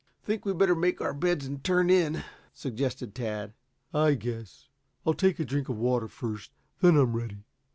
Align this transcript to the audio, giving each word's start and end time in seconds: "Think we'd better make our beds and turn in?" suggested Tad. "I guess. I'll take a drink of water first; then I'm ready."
"Think 0.23 0.45
we'd 0.45 0.57
better 0.57 0.73
make 0.73 0.99
our 0.99 1.13
beds 1.13 1.45
and 1.45 1.63
turn 1.63 1.91
in?" 1.91 2.23
suggested 2.55 3.13
Tad. 3.13 3.53
"I 3.93 4.15
guess. 4.15 4.67
I'll 5.05 5.13
take 5.13 5.39
a 5.39 5.45
drink 5.45 5.69
of 5.69 5.77
water 5.77 6.07
first; 6.07 6.49
then 6.81 6.97
I'm 6.97 7.15
ready." 7.15 7.43